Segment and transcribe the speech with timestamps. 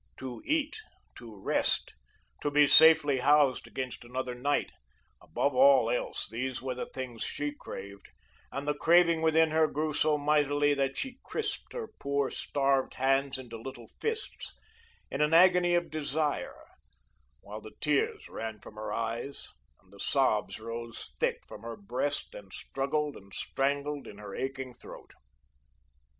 [0.17, 0.81] To eat,
[1.17, 1.93] to rest,
[2.41, 4.71] to be safely housed against another night,
[5.21, 8.09] above all else, these were the things she craved;
[8.51, 13.37] and the craving within her grew so mighty that she crisped her poor, starved hands
[13.37, 14.55] into little fists,
[15.11, 16.65] in an agony of desire,
[17.41, 19.49] while the tears ran from her eyes,
[19.79, 24.73] and the sobs rose thick from her breast and struggled and strangled in her aching
[24.73, 25.11] throat.